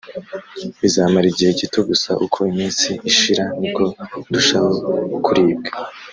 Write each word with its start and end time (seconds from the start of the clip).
bizamara 0.81 1.25
igihe 1.31 1.51
gito 1.59 1.79
gusa 1.89 2.09
uko 2.25 2.37
iminsi 2.51 2.89
ishira 3.09 3.45
niko 3.59 3.83
ndushaho 4.27 4.71
kuribwa 5.25 5.69